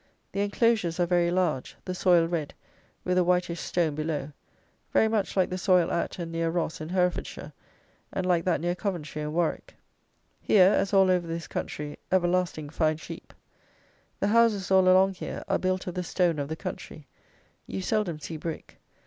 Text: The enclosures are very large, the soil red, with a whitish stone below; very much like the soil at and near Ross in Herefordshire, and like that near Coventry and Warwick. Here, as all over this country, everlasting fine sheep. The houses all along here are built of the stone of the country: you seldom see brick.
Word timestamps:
The 0.31 0.39
enclosures 0.41 0.99
are 0.99 1.05
very 1.05 1.29
large, 1.29 1.75
the 1.85 1.93
soil 1.93 2.25
red, 2.25 2.55
with 3.03 3.19
a 3.19 3.23
whitish 3.23 3.59
stone 3.59 3.93
below; 3.93 4.31
very 4.91 5.07
much 5.07 5.37
like 5.37 5.51
the 5.51 5.59
soil 5.59 5.91
at 5.91 6.17
and 6.17 6.31
near 6.31 6.49
Ross 6.49 6.81
in 6.81 6.89
Herefordshire, 6.89 7.53
and 8.11 8.25
like 8.25 8.43
that 8.45 8.61
near 8.61 8.73
Coventry 8.73 9.21
and 9.21 9.31
Warwick. 9.31 9.75
Here, 10.41 10.69
as 10.73 10.91
all 10.91 11.11
over 11.11 11.27
this 11.27 11.45
country, 11.47 11.99
everlasting 12.11 12.71
fine 12.71 12.97
sheep. 12.97 13.31
The 14.19 14.29
houses 14.29 14.71
all 14.71 14.89
along 14.89 15.13
here 15.13 15.43
are 15.47 15.59
built 15.59 15.85
of 15.85 15.93
the 15.93 16.01
stone 16.03 16.39
of 16.39 16.47
the 16.49 16.55
country: 16.55 17.05
you 17.67 17.83
seldom 17.83 18.17
see 18.17 18.37
brick. 18.37 18.79